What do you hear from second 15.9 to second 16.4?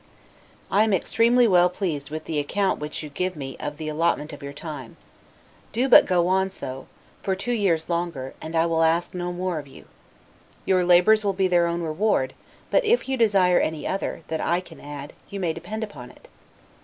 it.